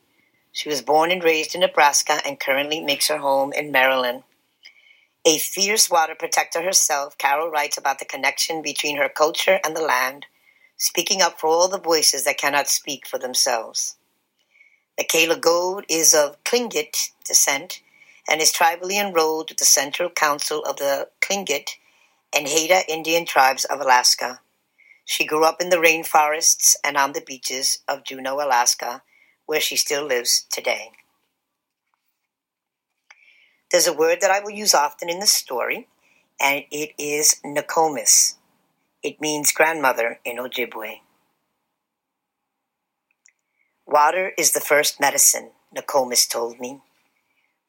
[0.51, 4.23] She was born and raised in Nebraska and currently makes her home in Maryland.
[5.25, 9.81] A fierce water protector herself, Carole writes about the connection between her culture and the
[9.81, 10.25] land
[10.75, 13.95] speaking up for all the voices that cannot speak for themselves.
[14.97, 17.81] Michaela Goade is of Tlingit descent
[18.27, 21.77] and is tribally enrolled with the Central Council of the Tlingit
[22.35, 24.41] and Haida Indian tribes of Alaska.
[25.05, 29.03] She grew up in the rainforests and on the beaches of Juneau, Alaska,
[29.45, 30.91] where she still lives today.
[33.71, 35.87] There's a word that I will use often in the story,
[36.39, 38.35] and it is Nokomis.
[39.01, 41.01] It means grandmother in Ojibwe.
[43.85, 46.81] Water is the first medicine, Nokomis told me.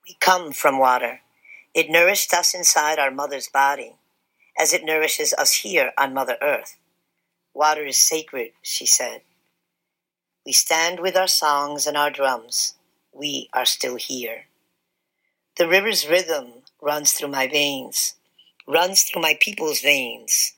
[0.06, 1.20] We come from water.
[1.74, 3.96] It nourished us inside our mother's body,
[4.58, 6.76] as it nourishes us here on Mother Earth.
[7.52, 9.22] Water is sacred, she said.
[10.44, 12.74] We stand with our songs and our drums.
[13.12, 14.46] We are still here.
[15.56, 18.14] The river's rhythm runs through my veins,
[18.66, 20.54] runs through my people's veins.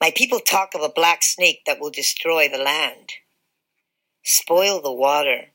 [0.00, 3.12] My people talk of a black snake that will destroy the land,
[4.22, 5.48] spoil the water,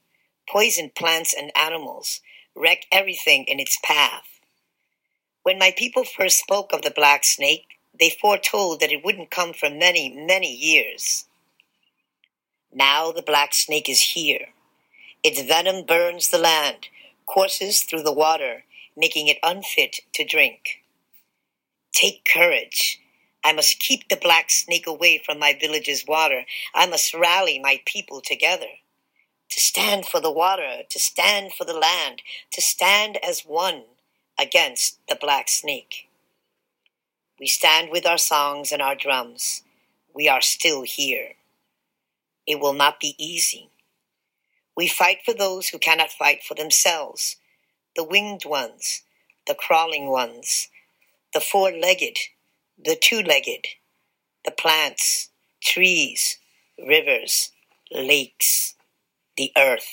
[0.49, 2.21] poison plants and animals,
[2.55, 4.36] wreck everything in its path.
[5.47, 9.53] When my people first spoke of the black snake, they foretold that it wouldn't come
[9.53, 11.23] for many, many years.
[12.73, 14.47] Now the black snake is here.
[15.23, 16.89] Its venom burns the land,
[17.25, 18.65] courses through the water,
[18.97, 20.83] making it unfit to drink.
[21.93, 22.99] Take courage.
[23.41, 26.43] I must keep the black snake away from my village's water.
[26.75, 28.81] I must rally my people together.
[29.51, 32.21] To stand for the water, to stand for the land,
[32.51, 33.85] to stand as one
[34.39, 36.07] against the black snake.
[37.39, 39.63] We stand with our songs and our drums.
[40.13, 41.33] We are still here.
[42.47, 43.69] It will not be easy.
[44.75, 47.37] We fight for those who cannot fight for themselves
[47.95, 49.01] the winged ones,
[49.47, 50.69] the crawling ones,
[51.33, 52.17] the four legged,
[52.77, 53.65] the two legged,
[54.45, 55.29] the plants,
[55.63, 56.37] trees,
[56.77, 57.51] rivers,
[57.91, 58.75] lakes,
[59.35, 59.89] the earth.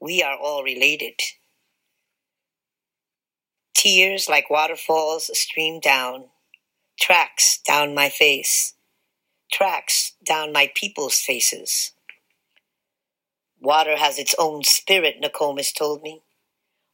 [0.00, 1.20] We are all related.
[3.86, 6.24] Tears like waterfalls stream down,
[6.98, 8.74] tracks down my face,
[9.52, 11.92] tracks down my people's faces.
[13.60, 16.22] Water has its own spirit, Nokomis told me.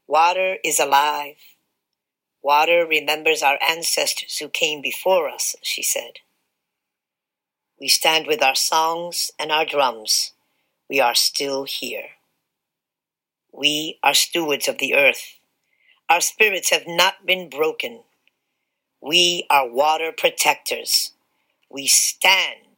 [0.07, 1.37] Water is alive.
[2.43, 6.19] Water remembers our ancestors who came before us, she said.
[7.81, 10.33] We stand with our songs and our drums.
[10.91, 12.09] We are still here.
[13.51, 15.39] We are stewards of the earth.
[16.13, 18.03] Our spirits have not been broken.
[19.01, 21.13] We are water protectors.
[21.71, 22.77] We stand.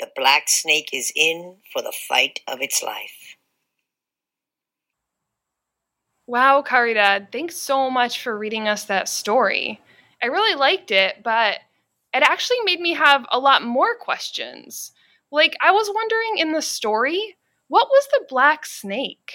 [0.00, 3.36] The black snake is in for the fight of its life.
[6.26, 9.78] Wow, Caridad, thanks so much for reading us that story.
[10.22, 11.58] I really liked it, but
[12.14, 14.92] it actually made me have a lot more questions.
[15.30, 17.36] Like, I was wondering in the story,
[17.68, 19.32] what was the black snake?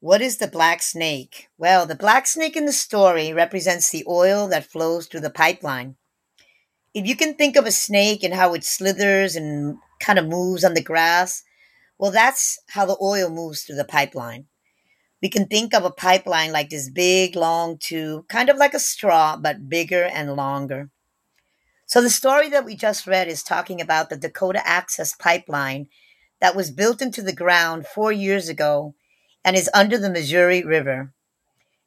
[0.00, 1.48] What is the black snake?
[1.58, 5.96] Well, the black snake in the story represents the oil that flows through the pipeline.
[6.94, 10.64] If you can think of a snake and how it slithers and kind of moves
[10.64, 11.42] on the grass,
[11.98, 14.46] well, that's how the oil moves through the pipeline.
[15.20, 18.80] We can think of a pipeline like this big, long tube, kind of like a
[18.80, 20.88] straw, but bigger and longer.
[21.84, 25.88] So the story that we just read is talking about the Dakota Access Pipeline
[26.40, 28.94] that was built into the ground four years ago
[29.44, 31.12] and is under the Missouri River.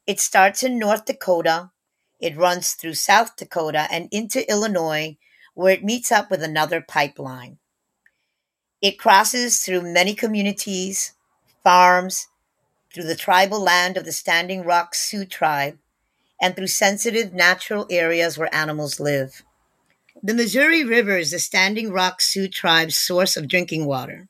[0.06, 1.72] It starts in North Dakota,
[2.20, 5.18] it runs through South Dakota and into Illinois,
[5.56, 7.58] where it meets up with another pipeline.
[8.82, 11.14] It crosses through many communities,
[11.64, 12.28] farms,
[12.93, 15.78] through the tribal land of the Standing Rock Sioux tribe,
[16.41, 19.43] and through sensitive natural areas where animals live.
[20.22, 24.30] The Missouri River is the Standing Rock Sioux tribe's source of drinking water.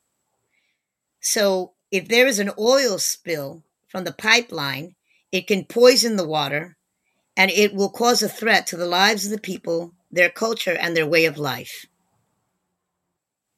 [1.20, 4.96] So, if there is an oil spill from the pipeline,
[5.30, 6.76] it can poison the water
[7.36, 10.96] and it will cause a threat to the lives of the people, their culture, and
[10.96, 11.86] their way of life.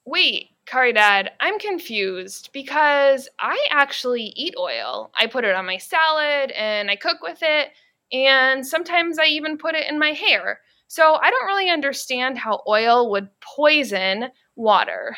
[0.05, 5.11] Wait, Caridad, I'm confused because I actually eat oil.
[5.19, 7.71] I put it on my salad and I cook with it,
[8.13, 10.61] and sometimes I even put it in my hair.
[10.89, 14.27] So I don't really understand how oil would poison
[14.57, 15.17] water.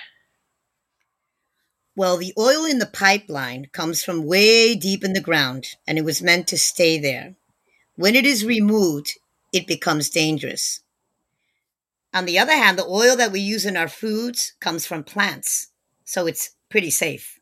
[1.98, 6.04] Well, the oil in the pipeline comes from way deep in the ground, and it
[6.04, 7.34] was meant to stay there.
[7.96, 9.18] When it is removed,
[9.52, 10.78] it becomes dangerous.
[12.14, 15.72] On the other hand, the oil that we use in our foods comes from plants,
[16.04, 17.40] so it's pretty safe.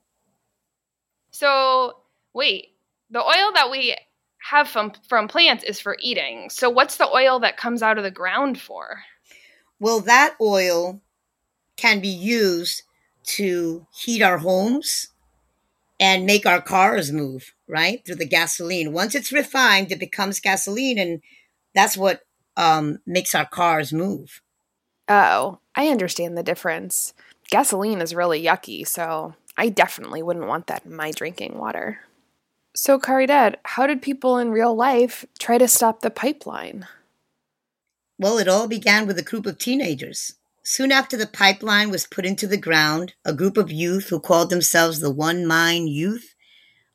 [1.32, 1.98] So,
[2.32, 2.68] wait,
[3.10, 3.94] the oil that we
[4.38, 6.48] have from, from plants is for eating.
[6.48, 9.02] So, what's the oil that comes out of the ground for?
[9.78, 11.02] Well, that oil
[11.76, 12.84] can be used
[13.26, 15.08] to heat our homes
[15.98, 18.04] and make our cars move, right?
[18.04, 18.92] Through the gasoline.
[18.92, 21.20] Once it's refined, it becomes gasoline, and
[21.74, 22.22] that's what
[22.56, 24.42] um, makes our cars move.
[25.08, 27.14] Oh, I understand the difference.
[27.50, 32.00] Gasoline is really yucky, so I definitely wouldn't want that in my drinking water.
[32.74, 36.86] So, Caridad, how did people in real life try to stop the pipeline?
[38.18, 40.34] Well, it all began with a group of teenagers.
[40.68, 44.50] Soon after the pipeline was put into the ground, a group of youth who called
[44.50, 46.34] themselves the One Mind Youth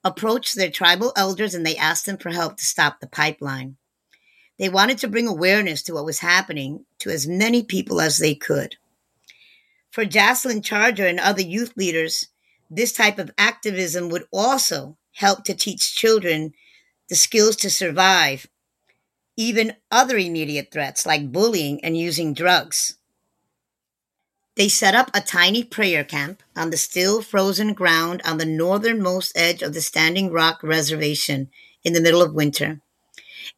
[0.04, 3.78] approached their tribal elders and they asked them for help to stop the pipeline.
[4.60, 8.36] They wanted to bring awareness to what was happening to as many people as they
[8.36, 8.76] could.
[9.90, 12.28] For Jasilyn Charger and other youth leaders,
[12.70, 16.52] this type of activism would also help to teach children
[17.08, 18.48] the skills to survive
[19.38, 22.98] even other immediate threats like bullying and using drugs.
[24.62, 29.32] They set up a tiny prayer camp on the still frozen ground on the northernmost
[29.36, 31.50] edge of the Standing Rock Reservation
[31.84, 32.80] in the middle of winter.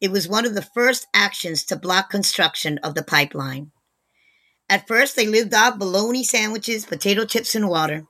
[0.00, 3.70] It was one of the first actions to block construction of the pipeline.
[4.70, 8.06] At first, they lived off bologna sandwiches, potato chips, and water.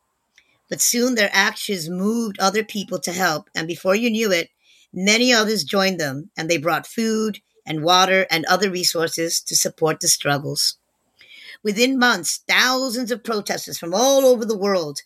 [0.71, 4.51] But soon their actions moved other people to help, and before you knew it,
[4.93, 9.99] many others joined them, and they brought food and water and other resources to support
[9.99, 10.79] the struggles.
[11.65, 15.01] Within months, thousands of protesters from all over the world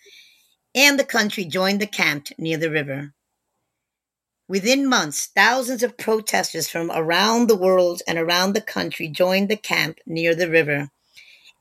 [0.74, 3.14] and the country joined the camp near the river.
[4.48, 9.56] Within months, thousands of protesters from around the world and around the country joined the
[9.56, 10.88] camp near the river.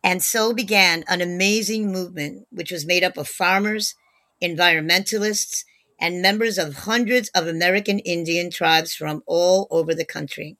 [0.03, 3.93] And so began an amazing movement, which was made up of farmers,
[4.41, 5.63] environmentalists,
[5.99, 10.57] and members of hundreds of American Indian tribes from all over the country.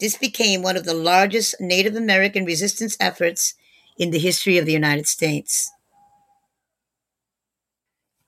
[0.00, 3.54] This became one of the largest Native American resistance efforts
[3.96, 5.70] in the history of the United States.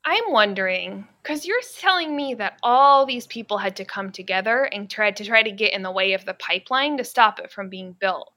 [0.06, 4.88] I'm wondering, because you're telling me that all these people had to come together and
[4.88, 7.70] try to try to get in the way of the pipeline to stop it from
[7.70, 8.30] being built.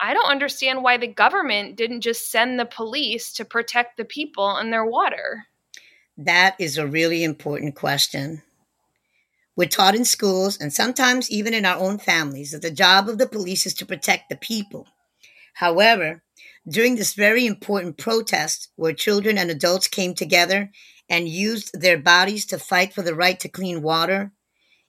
[0.00, 4.56] I don't understand why the government didn't just send the police to protect the people
[4.56, 5.46] and their water.
[6.18, 8.42] That is a really important question.
[9.56, 13.18] We're taught in schools and sometimes even in our own families that the job of
[13.18, 14.86] the police is to protect the people.
[15.54, 16.22] However,
[16.68, 20.70] during this very important protest where children and adults came together
[21.08, 24.32] and used their bodies to fight for the right to clean water,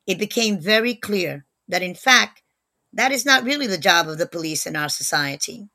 [0.08, 2.42] it became very clear that in fact,
[2.94, 5.68] that is not really the job of the police in our society.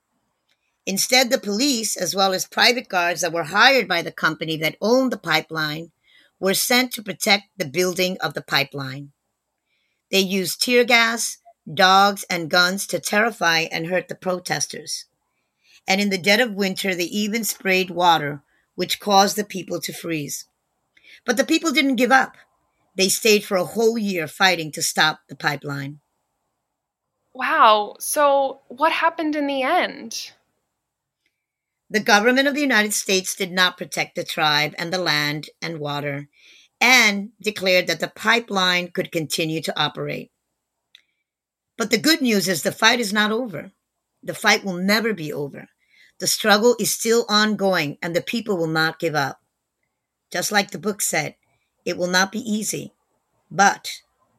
[0.87, 4.77] Instead, the police, as well as private guards that were hired by the company that
[4.81, 5.93] owned the pipeline,
[6.41, 9.13] were sent to protect the building of the pipeline.
[10.11, 11.37] They used tear gas,
[11.73, 15.05] dogs, and guns to terrify and hurt the protesters.
[15.87, 18.43] And in the dead of winter, they even sprayed water,
[18.75, 20.47] which caused the people to freeze.
[21.25, 22.37] But the people didn't give up.
[22.97, 26.01] They stayed for a whole year fighting to stop the pipeline.
[27.33, 30.33] Wow, so what happened in the end?
[31.91, 35.81] The government of the United States did not protect the tribe and the land and
[35.81, 36.29] water
[36.81, 40.31] and declared that the pipeline could continue to operate.
[41.77, 43.73] But the good news is the fight is not over.
[44.23, 45.69] The fight will never be over.
[46.21, 49.41] The struggle is still ongoing and the people will not give up.
[50.31, 51.35] Just like the book said,
[51.85, 52.95] it will not be easy,
[53.51, 53.91] but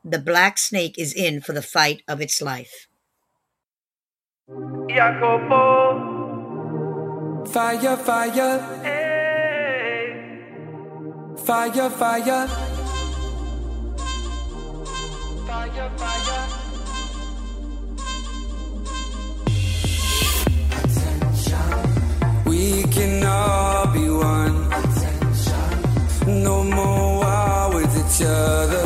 [0.05, 2.87] the black snake is in for the fight of its life.
[7.47, 8.59] Fire, fire.
[11.37, 12.47] Fire, fire.
[15.47, 16.47] Fire, fire.
[22.45, 24.69] We can all be one.
[26.43, 28.80] No more war with each other.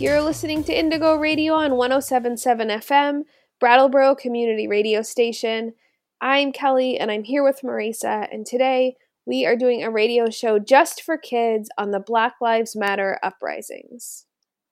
[0.00, 3.24] You're listening to Indigo Radio on 1077 FM,
[3.60, 5.74] Brattleboro Community Radio Station.
[6.22, 8.96] I'm Kelly and I'm here with Marisa, and today
[9.26, 14.24] we are doing a radio show just for kids on the Black Lives Matter uprisings.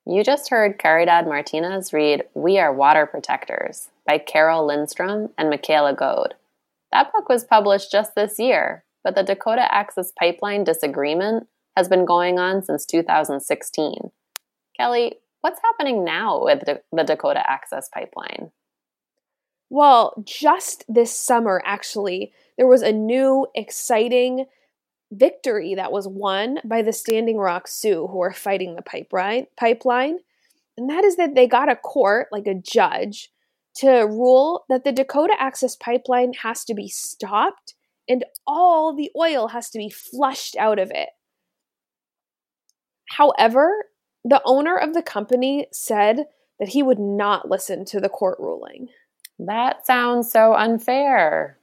[0.07, 5.95] You just heard Caridad Martinez read We Are Water Protectors by Carole Lindstrom and Michaela
[5.95, 6.37] Goade.
[6.91, 12.07] That book was published just this year, but the Dakota Access Pipeline disagreement has been
[12.07, 14.11] going on since 2016.
[14.79, 18.51] Kelly, what's happening now with the, Dakota Access Pipeline?
[19.71, 24.47] Well, just this summer, actually, there was a new, exciting
[25.11, 29.47] victory that was won by the Standing Rock Sioux who are fighting the pipeline.
[29.57, 30.19] Pipeline,
[30.77, 33.31] and that is that they got a court, like a judge,
[33.77, 37.75] to rule that the Dakota Access Pipeline has to be stopped
[38.09, 41.11] and all the oil has to be flushed out of it.
[43.11, 43.87] However,
[44.29, 46.27] the owner of the company said
[46.59, 48.89] that he would not listen to the court ruling.
[49.39, 51.57] That sounds so unfair.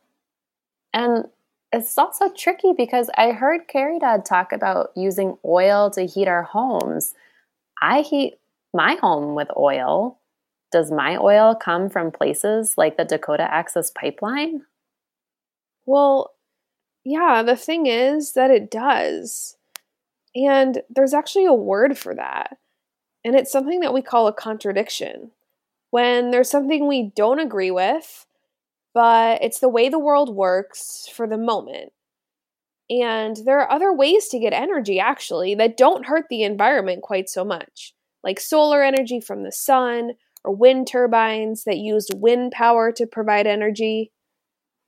[0.91, 1.26] And
[1.72, 7.13] it's also tricky because I heard Caridad talk about using oil to heat our homes.
[7.82, 8.39] I heat
[8.74, 10.20] my home with oil.
[10.72, 14.63] Does my oil come from places like the Dakota Access Pipeline?
[15.86, 16.34] Well,
[17.03, 19.57] yeah, the thing is that it does.
[20.36, 22.57] And there's actually a word for that.
[23.23, 25.31] And it's something that we call a contradiction.
[25.91, 28.25] When there's something we don't agree with,
[28.93, 31.93] but it's the way the world works for the moment.
[32.89, 37.29] And there are other ways to get energy, actually, that don't hurt the environment quite
[37.29, 40.11] so much, like solar energy from the sun
[40.43, 44.11] or wind turbines that used wind power to provide energy.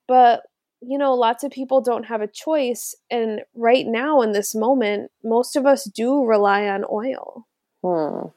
[0.08, 0.44] But,
[0.82, 2.96] you know, lots of people don't have a choice.
[3.10, 7.48] And right now, in this moment, most of us do rely on oil.
[7.84, 8.28] Hmm.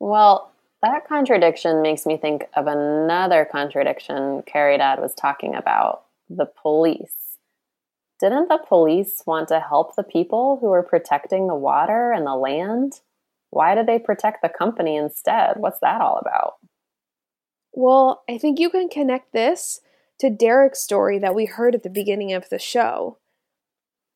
[0.00, 0.52] Well,
[0.82, 7.38] that contradiction makes me think of another contradiction Caridad was talking about the police.
[8.20, 12.36] Didn't the police want to help the people who were protecting the water and the
[12.36, 13.00] land?
[13.50, 15.56] Why did they protect the company instead?
[15.56, 16.54] What's that all about?
[17.72, 19.80] Well, I think you can connect this
[20.20, 23.18] to Derek's story that we heard at the beginning of the show.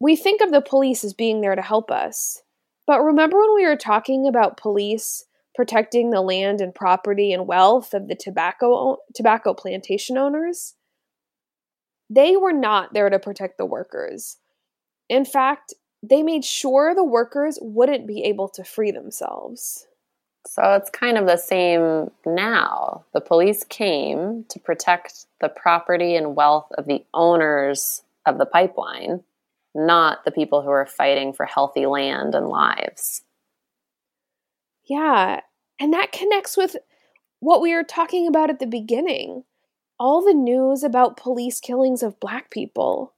[0.01, 2.43] We think of the police as being there to help us,
[2.87, 5.25] but remember when we were talking about police
[5.55, 10.77] protecting the land and property and wealth of the tobacco tobacco plantation owners?
[12.09, 14.37] They were not there to protect the workers.
[15.09, 19.88] In fact, they made sure the workers wouldn't be able to free themselves.
[20.49, 23.05] So it's kind of the same now.
[23.13, 29.23] The police came to protect the property and wealth of the owners of the pipeline,
[29.75, 33.23] not the people who are fighting for healthy land and lives.
[34.85, 35.41] Yeah,
[35.79, 36.77] and that connects with
[37.41, 39.45] what we were talking about at the beginning
[40.01, 43.15] all the news about police killings of black people.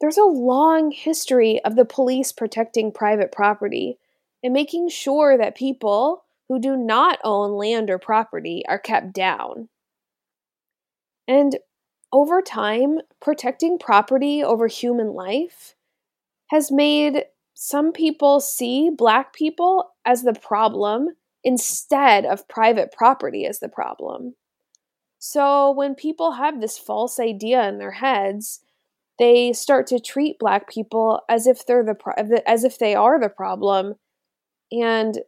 [0.00, 3.98] There's a long history of the police protecting private property
[4.42, 9.68] and making sure that people who do not own land or property are kept down.
[11.26, 11.56] And
[12.12, 15.74] over time, protecting property over human life
[16.50, 17.24] has made
[17.54, 21.08] some people see black people as the problem
[21.42, 24.34] instead of private property as the problem.
[25.18, 28.60] So when people have this false idea in their heads,
[29.18, 32.14] they start to treat black people as if they're the pro-
[32.46, 33.94] as if they are the problem
[34.70, 35.18] and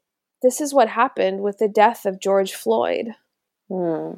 [0.42, 3.14] this is what happened with the death of George Floyd.
[3.68, 4.14] Hmm.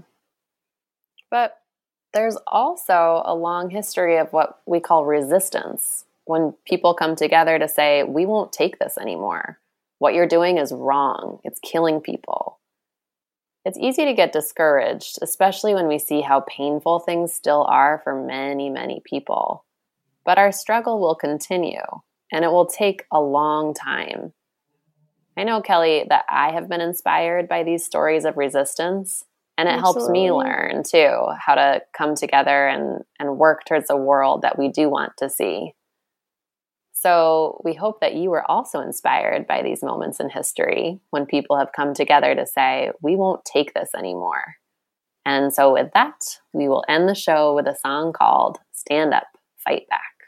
[1.30, 1.56] But
[2.12, 7.68] there's also a long history of what we call resistance when people come together to
[7.68, 9.58] say, we won't take this anymore.
[9.98, 12.58] What you're doing is wrong, it's killing people.
[13.64, 18.14] It's easy to get discouraged, especially when we see how painful things still are for
[18.14, 19.64] many, many people.
[20.24, 21.82] But our struggle will continue,
[22.32, 24.32] and it will take a long time.
[25.36, 29.24] I know, Kelly, that I have been inspired by these stories of resistance,
[29.56, 33.96] and it helps me learn too how to come together and, and work towards a
[33.96, 35.74] world that we do want to see.
[36.92, 41.58] So, we hope that you were also inspired by these moments in history when people
[41.58, 44.56] have come together to say, we won't take this anymore.
[45.24, 49.28] And so, with that, we will end the show with a song called Stand Up,
[49.64, 50.19] Fight Back.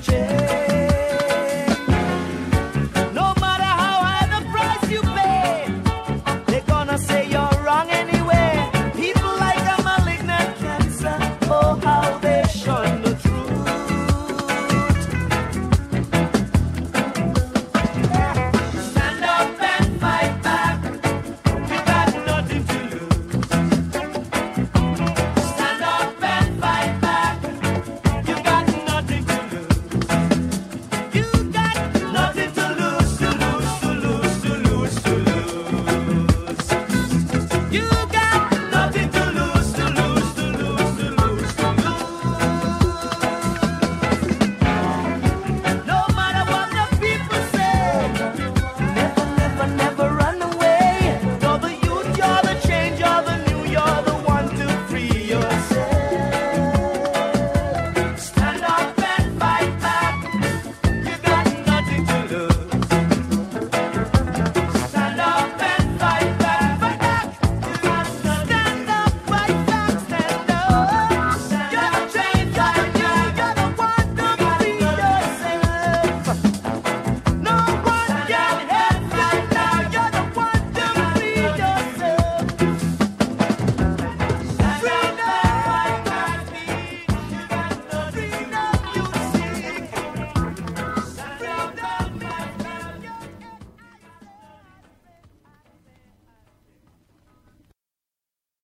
[0.00, 0.29] chair.